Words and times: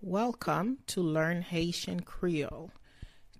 Welcome 0.00 0.78
to 0.88 1.00
Learn 1.00 1.42
Haitian 1.42 2.00
Creole. 2.00 2.70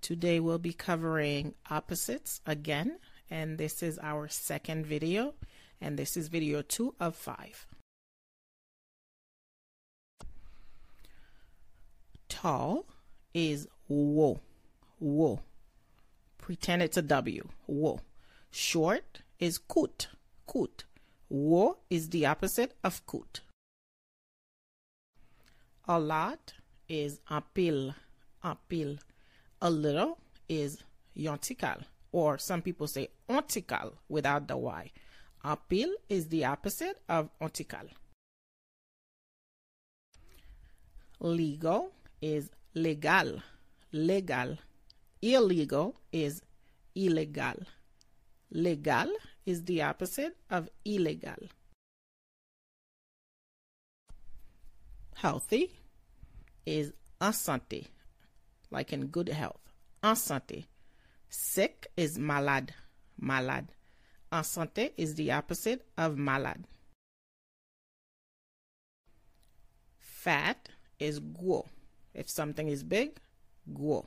Today 0.00 0.40
we'll 0.40 0.58
be 0.58 0.72
covering 0.72 1.54
opposites 1.70 2.40
again, 2.46 2.98
and 3.30 3.58
this 3.58 3.82
is 3.82 3.98
our 4.02 4.28
second 4.28 4.86
video, 4.86 5.34
and 5.82 5.98
this 5.98 6.16
is 6.16 6.28
video 6.28 6.62
two 6.62 6.94
of 6.98 7.14
five. 7.14 7.66
Tall 12.28 12.86
is 13.34 13.68
wo, 13.86 14.40
wo. 14.98 15.40
Pretend 16.38 16.82
it's 16.82 16.96
a 16.96 17.02
W, 17.02 17.48
wo. 17.66 18.00
Short 18.50 19.20
is 19.38 19.58
kut, 19.58 20.08
kut. 20.46 20.84
Wo 21.28 21.78
is 21.90 22.08
the 22.08 22.26
opposite 22.26 22.74
of 22.82 23.04
kut. 23.06 23.40
A 25.86 25.98
lot 25.98 26.54
is 26.88 27.20
apil, 27.30 27.94
apil. 28.44 28.98
A 29.60 29.70
little 29.70 30.18
is 30.48 30.82
yontikal, 31.16 31.84
or 32.12 32.38
some 32.38 32.62
people 32.62 32.86
say 32.86 33.08
ontikal 33.28 33.92
without 34.08 34.48
the 34.48 34.56
Y. 34.56 34.90
Apil 35.44 35.90
is 36.08 36.28
the 36.28 36.44
opposite 36.44 36.98
of 37.08 37.28
ontikal. 37.40 37.88
Legal 41.20 41.90
is 42.20 42.50
legal, 42.74 43.42
legal. 43.92 44.58
Illegal 45.20 45.96
is 46.12 46.42
illegal. 46.94 47.56
Legal 48.50 49.12
is 49.44 49.64
the 49.64 49.82
opposite 49.82 50.36
of 50.50 50.68
illegal. 50.84 51.48
Healthy 55.14 55.72
is 56.64 56.92
en 57.20 57.32
santé, 57.32 57.86
like 58.70 58.92
in 58.92 59.06
good 59.06 59.28
health. 59.28 59.60
En 60.02 60.14
santé. 60.14 60.66
Sick 61.28 61.88
is 61.96 62.18
malade, 62.18 62.72
malade. 63.18 63.68
En 64.32 64.42
santé 64.42 64.92
is 64.96 65.14
the 65.16 65.32
opposite 65.32 65.84
of 65.96 66.16
malade. 66.16 66.64
Fat 69.98 70.68
is 70.98 71.18
gros. 71.20 71.66
If 72.14 72.30
something 72.30 72.68
is 72.68 72.82
big, 72.82 73.20
gros. 73.72 74.06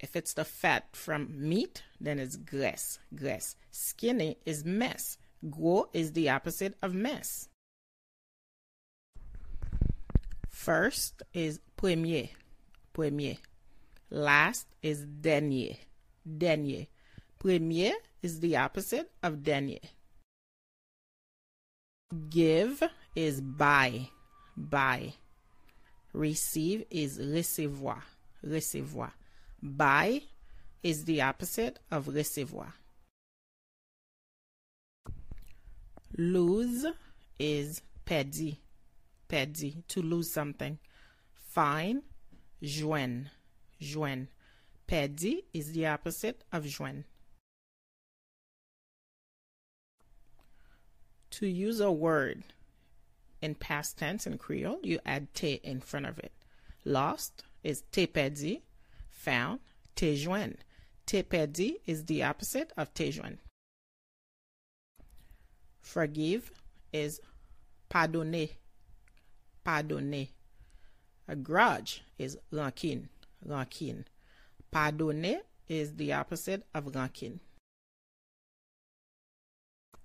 If 0.00 0.16
it's 0.16 0.32
the 0.32 0.44
fat 0.46 0.86
from 0.92 1.28
meat, 1.36 1.82
then 2.00 2.18
it's 2.18 2.36
graisse, 2.36 2.98
graisse. 3.14 3.54
Skinny 3.70 4.38
is 4.46 4.64
mess. 4.64 5.18
Gros 5.48 5.88
is 5.92 6.12
the 6.12 6.30
opposite 6.30 6.74
of 6.82 6.94
mess. 6.94 7.48
First 10.48 11.22
is 11.34 11.60
premier, 11.76 12.28
premier. 12.92 13.36
Last 14.10 14.66
is 14.82 15.04
dernier, 15.04 15.76
dernier. 16.26 16.86
Premier 17.38 17.94
is 18.22 18.40
the 18.40 18.56
opposite 18.56 19.10
of 19.22 19.42
dernier. 19.42 19.78
Give 22.28 22.82
is 23.14 23.40
buy, 23.40 24.08
buy. 24.56 25.14
Receive 26.12 26.84
is 26.90 27.18
recevoir, 27.18 28.02
recevoir. 28.44 29.12
Buy 29.62 30.22
is 30.82 31.04
the 31.04 31.20
opposite 31.22 31.78
of 31.90 32.06
recevoir. 32.06 32.72
Lose 36.16 36.86
is 37.38 37.82
perdu, 38.06 38.56
perdu, 39.28 39.86
to 39.88 40.02
lose 40.02 40.32
something. 40.32 40.78
Find, 41.34 42.02
joindre, 42.62 43.30
joindre. 43.80 44.28
Perdu 44.88 45.42
is 45.52 45.72
the 45.72 45.86
opposite 45.86 46.42
of 46.52 46.64
joindre. 46.64 47.04
To 51.30 51.46
use 51.46 51.80
a 51.80 51.92
word 51.92 52.42
in 53.40 53.54
past 53.54 53.98
tense 53.98 54.26
in 54.26 54.36
Creole, 54.36 54.80
you 54.82 54.98
add 55.06 55.32
te 55.32 55.60
in 55.62 55.80
front 55.80 56.06
of 56.06 56.18
it. 56.18 56.32
Lost 56.84 57.44
is 57.62 57.82
te. 57.92 58.06
Found, 59.24 59.60
te 59.94 60.16
joindre. 60.16 60.56
Te 61.04 61.22
perdu 61.22 61.74
is 61.84 62.06
the 62.06 62.22
opposite 62.22 62.72
of 62.76 62.94
te. 62.94 63.12
Forgive 65.82 66.50
is 66.92 67.20
pardonner, 67.90 68.46
pardonner. 69.62 70.28
A 71.28 71.36
grudge 71.36 72.02
is 72.18 72.38
rancune, 72.50 73.08
rancune. 73.46 74.04
Pardonner 74.72 75.40
is 75.68 75.96
the 75.96 76.12
opposite 76.14 76.64
of 76.74 76.84
rancune. 76.86 77.40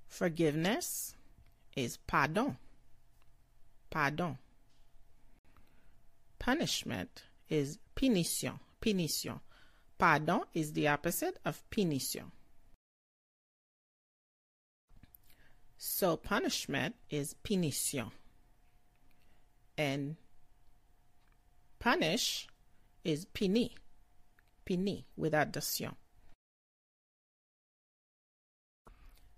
Forgiveness 0.07 1.15
is 1.75 1.97
pardon, 2.05 2.57
pardon. 3.89 4.37
Punishment 6.37 7.23
is 7.49 7.79
punition, 7.95 8.59
punition. 8.85 9.39
Pardon 9.97 10.41
is 10.53 10.73
the 10.73 10.87
opposite 10.87 11.39
of 11.43 11.63
punition. 11.71 12.31
So 15.77 16.17
punishment 16.17 16.95
is 17.09 17.35
punition. 17.43 18.11
And 19.77 20.17
punish 21.79 22.47
is 23.03 23.25
puni, 23.25 23.75
puni 24.65 25.05
without 25.17 25.51
the. 25.51 25.91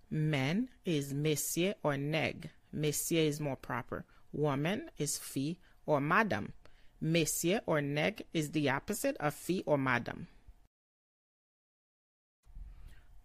Man 0.09 0.69
is 0.85 1.13
messier 1.13 1.75
or 1.83 1.97
neg. 1.97 2.49
Messier 2.71 3.23
is 3.23 3.39
more 3.39 3.55
proper. 3.55 4.05
Woman 4.31 4.89
is 4.97 5.17
fee 5.17 5.59
or 5.85 5.99
madame. 5.99 6.53
Monsieur 6.99 7.61
or 7.65 7.81
neg 7.81 8.23
is 8.33 8.51
the 8.51 8.69
opposite 8.69 9.15
of 9.19 9.33
fille 9.33 9.63
or 9.65 9.77
madam. 9.77 10.27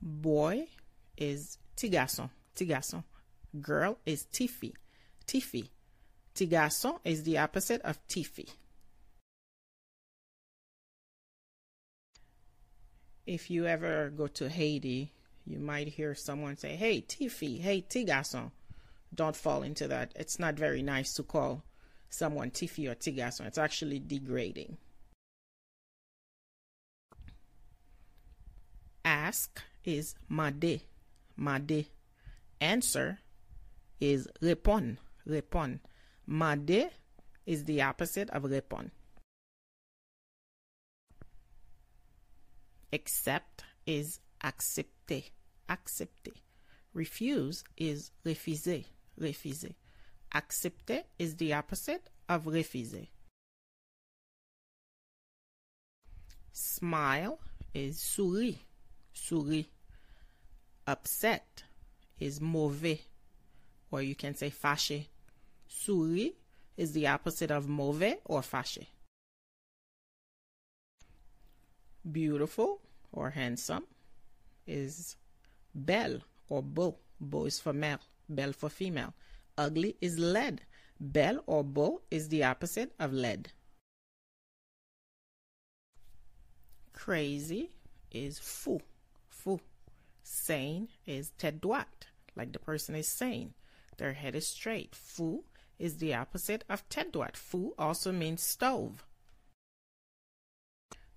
Boy 0.01 0.67
is 1.17 1.59
petit 1.77 1.91
garçon. 2.67 3.05
Girl 3.61 3.99
is 4.05 4.27
tifi, 4.33 4.73
tifi. 5.27 5.69
Petit 6.35 6.99
is 7.05 7.23
the 7.23 7.39
opposite 7.39 7.81
of 7.83 7.99
tifi. 8.09 8.49
If 13.27 13.51
you 13.51 13.67
ever 13.67 14.11
go 14.11 14.27
to 14.27 14.49
Haiti, 14.49 15.13
you 15.47 15.59
might 15.59 15.89
hear 15.89 16.15
someone 16.15 16.57
say, 16.57 16.77
Hey, 16.77 17.03
Tifi, 17.03 17.61
hey, 17.61 17.83
Tigasson. 17.83 18.51
Don't 19.15 19.37
fall 19.37 19.63
into 19.63 19.87
that. 19.89 20.13
It's 20.17 20.39
not 20.39 20.55
very 20.55 20.83
nice 20.83 21.13
to 21.15 21.23
call 21.23 21.63
someone 22.13 22.51
Tiffy 22.51 22.89
or 22.89 22.95
Tigasson. 22.95 23.47
It's 23.47 23.59
actually 23.59 23.99
degrading. 23.99 24.77
Ask 29.05 29.61
is 29.85 30.15
made, 30.29 30.83
made. 31.37 31.87
Answer 32.61 33.19
is 34.01 34.29
répond, 34.41 34.99
répond. 35.27 35.81
Made 36.27 36.91
is 37.47 37.65
the 37.65 37.83
opposite 37.83 38.31
of 38.31 38.45
répond. 38.45 38.91
Accept 42.93 43.65
is 43.87 44.21
accepter, 44.45 45.25
accepter. 45.69 46.35
Refuse 46.93 47.65
is 47.77 48.13
refuser, 48.25 48.85
refuser. 49.19 49.75
Accepter 50.35 51.03
is 51.19 51.37
the 51.37 51.53
opposite 51.53 52.09
of 52.29 52.45
refuser. 52.45 53.09
Smile 56.53 57.39
is 57.75 58.01
souris, 58.01 58.57
souris. 59.13 59.67
Upset 60.87 61.65
is 62.19 62.41
mauvais, 62.41 63.03
or 63.91 64.03
you 64.03 64.15
can 64.15 64.35
say 64.35 64.51
fâché. 64.51 65.07
Souris 65.69 66.33
is 66.77 66.93
the 66.93 67.07
opposite 67.07 67.51
of 67.51 67.69
mauvais 67.69 68.19
or 68.25 68.41
fâché. 68.41 68.87
Beautiful 72.11 72.81
or 73.13 73.31
handsome 73.31 73.85
is 74.67 75.17
belle 75.75 76.21
or 76.49 76.63
beau. 76.63 76.97
Beau 77.21 77.45
is 77.45 77.61
for 77.61 77.73
male, 77.73 78.01
belle 78.29 78.53
for 78.53 78.69
female. 78.69 79.15
Ugly 79.59 79.97
is 80.01 80.19
lead. 80.19 80.63
Belle 81.01 81.43
or 81.47 81.65
beau 81.65 82.03
is 82.11 82.29
the 82.29 82.45
opposite 82.45 82.93
of 82.99 83.13
lead. 83.13 83.53
Crazy 86.93 87.71
is 88.11 88.39
fou, 88.39 88.81
fou. 89.29 89.61
Sane 90.23 90.89
is 91.07 91.33
tête 91.39 91.61
droite, 91.61 92.07
like 92.37 92.53
the 92.53 92.59
person 92.59 92.95
is 92.95 93.09
sane. 93.09 93.55
Their 93.99 94.13
head 94.13 94.35
is 94.35 94.47
straight. 94.47 94.95
Fou 94.95 95.45
is 95.79 95.99
the 95.99 96.15
opposite 96.15 96.65
of 96.69 96.89
tête 96.89 97.11
droite. 97.11 97.37
Fou 97.37 97.75
also 97.79 98.13
means 98.13 98.43
stove. 98.43 99.05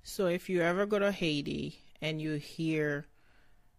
So 0.01 0.27
if 0.27 0.49
you 0.49 0.61
ever 0.61 0.85
go 0.85 0.99
to 0.99 1.11
Haiti 1.11 1.79
and 2.01 2.21
you 2.21 2.33
hear 2.33 3.07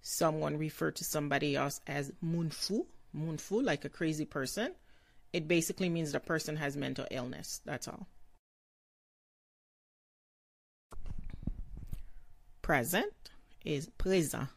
someone 0.02 0.56
refer 0.56 0.90
to 0.92 1.04
somebody 1.04 1.56
else 1.56 1.80
as 1.86 2.12
munfu, 2.24 2.86
munfu, 3.16 3.64
like 3.64 3.84
a 3.84 3.88
crazy 3.88 4.24
person, 4.24 4.74
it 5.32 5.48
basically 5.48 5.88
means 5.88 6.12
the 6.12 6.20
person 6.20 6.56
has 6.56 6.76
mental 6.76 7.06
illness. 7.10 7.60
That's 7.64 7.88
all. 7.88 8.06
Present 12.62 13.30
is 13.64 13.88
présent, 13.98 14.48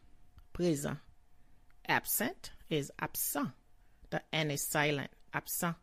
présent. 0.54 0.98
Absent 1.88 2.52
is 2.70 2.92
absent. 3.00 3.52
The 4.10 4.22
N 4.34 4.52
is 4.52 4.68
silent, 4.68 5.10
absent. 5.34 5.76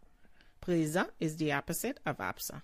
Présent 0.60 1.08
is 1.20 1.36
the 1.36 1.52
opposite 1.52 2.00
of 2.04 2.20
absent. 2.20 2.62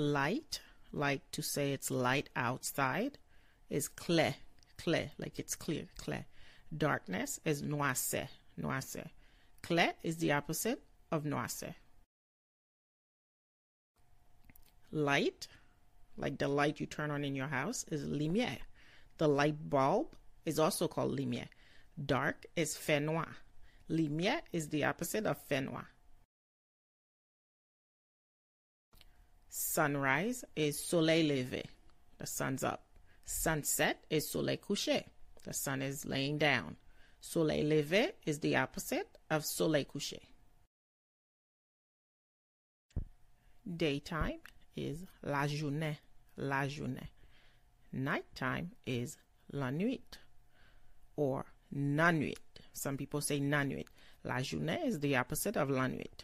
Light, 0.00 0.60
like 0.92 1.30
to 1.32 1.42
say 1.42 1.74
it's 1.74 1.90
light 1.90 2.30
outside, 2.34 3.18
is 3.68 3.86
clair, 3.86 4.36
clair, 4.78 5.10
like 5.18 5.38
it's 5.38 5.54
clear, 5.54 5.88
clair. 5.98 6.24
Darkness 6.74 7.38
is 7.44 7.60
noircé, 7.60 8.28
noircé. 8.58 9.10
Clair 9.62 9.92
is 10.02 10.16
the 10.16 10.32
opposite 10.32 10.82
of 11.12 11.24
noircé. 11.24 11.74
Light, 14.90 15.46
like 16.16 16.38
the 16.38 16.48
light 16.48 16.80
you 16.80 16.86
turn 16.86 17.10
on 17.10 17.22
in 17.22 17.34
your 17.34 17.48
house, 17.48 17.84
is 17.90 18.06
lumière. 18.06 18.60
The 19.18 19.28
light 19.28 19.68
bulb 19.68 20.16
is 20.46 20.58
also 20.58 20.88
called 20.88 21.14
lumière. 21.14 21.48
Dark 22.06 22.46
is 22.56 22.74
fait. 22.74 23.02
Lumière 23.90 24.40
is 24.50 24.70
the 24.70 24.82
opposite 24.82 25.26
of 25.26 25.36
fait. 25.36 25.68
Sunrise 29.52 30.44
is 30.54 30.78
soleil 30.78 31.28
levé. 31.28 31.64
The 32.18 32.26
sun's 32.26 32.62
up. 32.62 32.84
Sunset 33.24 34.04
is 34.08 34.30
soleil 34.30 34.58
couché. 34.58 35.04
The 35.42 35.52
sun 35.52 35.82
is 35.82 36.06
laying 36.06 36.38
down. 36.38 36.76
Soleil 37.20 37.64
levé 37.64 38.12
is 38.24 38.38
the 38.38 38.54
opposite 38.54 39.18
of 39.28 39.44
soleil 39.44 39.84
couché. 39.86 40.20
Daytime 43.76 44.38
is 44.76 45.04
la 45.24 45.46
journée, 45.46 45.96
la 46.36 46.68
journée. 46.68 47.08
Nighttime 47.92 48.70
is 48.86 49.18
la 49.52 49.70
nuit 49.70 50.18
or 51.16 51.44
na 51.72 52.12
nuit. 52.12 52.38
Some 52.72 52.96
people 52.96 53.20
say 53.20 53.40
na 53.40 53.64
nuit. 53.64 53.88
La 54.22 54.36
journée 54.36 54.86
is 54.86 55.00
the 55.00 55.16
opposite 55.16 55.56
of 55.56 55.70
la 55.70 55.88
nuit. 55.88 56.22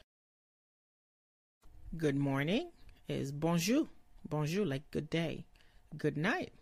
Good 1.97 2.17
morning 2.17 2.71
is 3.09 3.33
bonjour. 3.33 3.89
Bonjour, 4.29 4.67
like 4.67 4.91
good 4.91 5.09
day. 5.09 5.45
Good 5.97 6.17
night 6.17 6.53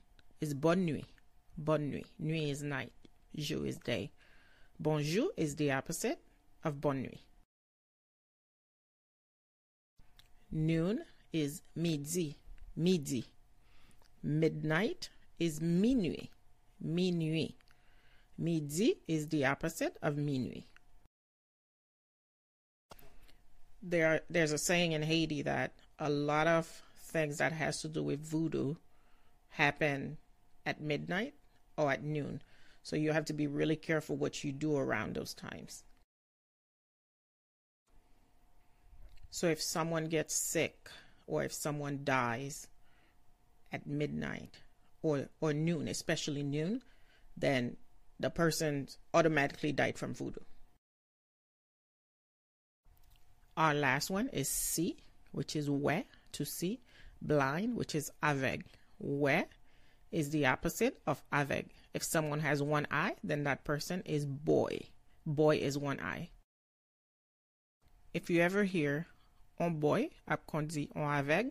is 0.40 0.54
bonne 0.54 0.84
nuit. 0.84 1.06
Bonne 1.56 1.90
nuit. 1.90 2.06
Nuit 2.18 2.50
is 2.50 2.62
night. 2.62 2.92
Jour 3.36 3.66
is 3.66 3.78
day. 3.78 4.10
Bonjour 4.78 5.28
is 5.36 5.56
the 5.56 5.72
opposite 5.72 6.20
of 6.62 6.80
bonne 6.80 7.02
nuit. 7.02 7.20
Noon 10.50 11.00
is 11.32 11.62
midi. 11.74 12.36
Midi. 12.76 13.24
Midnight 14.22 15.10
is 15.38 15.60
minuit. 15.60 16.28
Minuit. 16.84 17.54
Midi 18.38 18.94
is 19.08 19.28
the 19.28 19.44
opposite 19.44 19.96
of 20.02 20.14
minuit. 20.14 20.64
There, 23.82 24.20
there's 24.30 24.52
a 24.52 24.58
saying 24.58 24.92
in 24.92 25.02
Haiti 25.02 25.42
that 25.42 25.74
a 25.98 26.10
lot 26.10 26.46
of 26.46 26.82
things 26.96 27.38
that 27.38 27.52
has 27.52 27.80
to 27.82 27.88
do 27.88 28.02
with 28.02 28.20
voodoo 28.20 28.74
happen 29.50 30.18
at 30.66 30.80
midnight 30.80 31.34
or 31.76 31.90
at 31.90 32.02
noon. 32.02 32.42
So 32.82 32.96
you 32.96 33.12
have 33.12 33.24
to 33.26 33.32
be 33.32 33.46
really 33.46 33.76
careful 33.76 34.16
what 34.16 34.44
you 34.44 34.52
do 34.52 34.76
around 34.76 35.14
those 35.14 35.34
times. 35.34 35.84
So 39.30 39.48
if 39.48 39.60
someone 39.60 40.06
gets 40.06 40.34
sick 40.34 40.88
or 41.26 41.44
if 41.44 41.52
someone 41.52 42.00
dies 42.04 42.68
at 43.72 43.86
midnight 43.86 44.58
or 45.02 45.28
or 45.40 45.52
noon, 45.52 45.88
especially 45.88 46.42
noon, 46.42 46.82
then 47.36 47.76
the 48.20 48.30
person 48.30 48.88
automatically 49.12 49.72
died 49.72 49.98
from 49.98 50.14
voodoo. 50.14 50.40
Our 53.56 53.74
last 53.74 54.10
one 54.10 54.28
is 54.28 54.48
see, 54.48 55.03
which 55.34 55.54
is 55.56 55.70
where 55.70 56.04
to 56.32 56.44
see. 56.44 56.80
Blind, 57.20 57.76
which 57.76 57.94
is 57.94 58.10
aveg. 58.22 58.62
Where 58.98 59.46
is 60.14 60.30
the 60.30 60.46
opposite 60.46 61.00
of 61.06 61.22
aveg. 61.32 61.66
If 61.92 62.04
someone 62.04 62.40
has 62.40 62.62
one 62.62 62.86
eye, 62.90 63.16
then 63.24 63.44
that 63.44 63.64
person 63.64 64.02
is 64.06 64.24
boy. 64.24 64.78
Boy 65.26 65.56
is 65.56 65.76
one 65.76 66.00
eye. 66.00 66.30
If 68.14 68.30
you 68.30 68.40
ever 68.40 68.62
hear 68.62 69.08
un 69.58 69.80
boy, 69.80 70.10
ap 70.28 70.42
dit 70.68 70.90
un 70.94 71.02
aveg, 71.02 71.50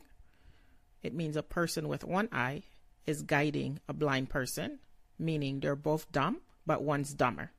it 1.04 1.14
means 1.14 1.36
a 1.36 1.44
person 1.44 1.90
with 1.90 2.06
one 2.06 2.30
eye 2.32 2.64
is 3.06 3.22
guiding 3.22 3.80
a 3.90 3.94
blind 3.94 4.30
person, 4.30 4.80
meaning 5.20 5.60
they're 5.60 5.76
both 5.76 6.10
dumb, 6.14 6.40
but 6.66 6.82
one's 6.82 7.14
dumber. 7.14 7.52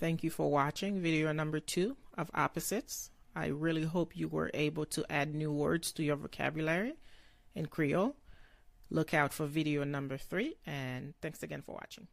Thank 0.00 0.24
you 0.24 0.30
for 0.30 0.50
watching 0.50 1.02
video 1.02 1.30
number 1.32 1.60
two 1.60 1.96
of 2.16 2.30
opposites. 2.34 3.10
I 3.34 3.46
really 3.46 3.84
hope 3.84 4.16
you 4.16 4.28
were 4.28 4.50
able 4.52 4.84
to 4.86 5.04
add 5.10 5.34
new 5.34 5.52
words 5.52 5.92
to 5.92 6.02
your 6.02 6.16
vocabulary 6.16 6.94
in 7.54 7.66
Creole. 7.66 8.16
Look 8.90 9.14
out 9.14 9.32
for 9.32 9.46
video 9.46 9.84
number 9.84 10.18
three, 10.18 10.56
and 10.66 11.14
thanks 11.22 11.42
again 11.42 11.62
for 11.62 11.72
watching. 11.72 12.08